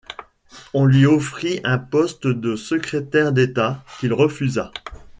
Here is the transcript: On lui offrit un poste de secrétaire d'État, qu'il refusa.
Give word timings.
On 0.73 0.85
lui 0.85 1.05
offrit 1.05 1.59
un 1.63 1.77
poste 1.77 2.25
de 2.25 2.55
secrétaire 2.55 3.31
d'État, 3.33 3.85
qu'il 3.99 4.13
refusa. 4.13 4.71